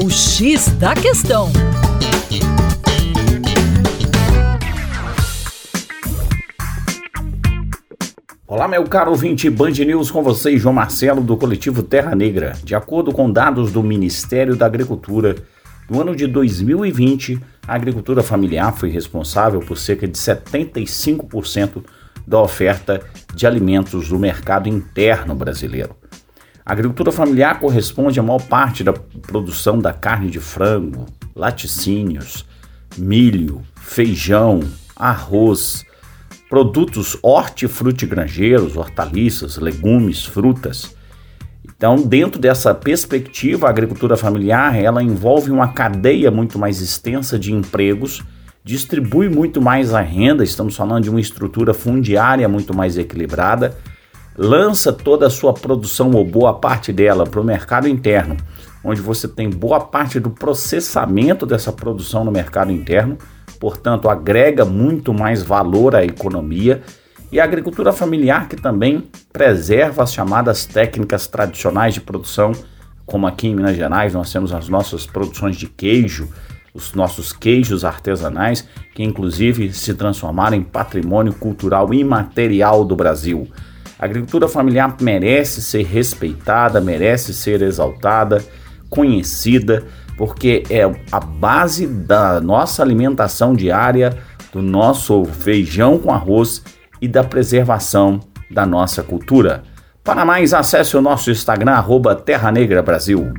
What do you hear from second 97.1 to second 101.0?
preservação da nossa cultura. Para mais, acesse o